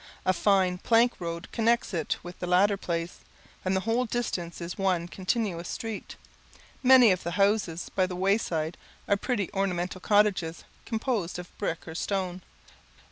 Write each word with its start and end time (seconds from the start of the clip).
A 0.25 0.33
fine 0.33 0.79
plank 0.79 1.21
road 1.21 1.47
connects 1.51 1.93
it 1.93 2.17
with 2.23 2.39
the 2.39 2.47
latter 2.47 2.75
place, 2.75 3.19
and 3.63 3.75
the 3.75 3.81
whole 3.81 4.05
distance 4.05 4.59
is 4.59 4.75
one 4.75 5.07
continuous 5.07 5.69
street. 5.69 6.15
Many 6.81 7.11
of 7.11 7.21
the 7.21 7.33
houses 7.37 7.91
by 7.93 8.07
the 8.07 8.15
wayside 8.15 8.77
are 9.07 9.15
pretty 9.15 9.51
ornamental 9.53 10.01
cottages, 10.01 10.63
composed 10.87 11.37
of 11.37 11.55
brick 11.59 11.87
or 11.87 11.93
stone. 11.93 12.41